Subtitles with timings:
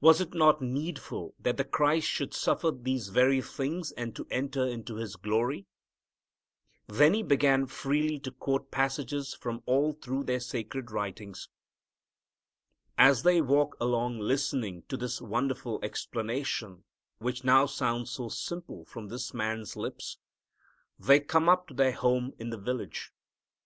[0.00, 4.66] Was it not needful that the Christ should suffer these very things and to enter
[4.66, 5.66] into His glory?"
[6.86, 11.50] Then He began freely to quote passages from all through their sacred writings.
[12.96, 16.84] As they walk along listening to this wonderful explanation,
[17.18, 20.16] which now sounds so simple from this Man's lips,
[20.98, 23.12] they come up to their home in the village.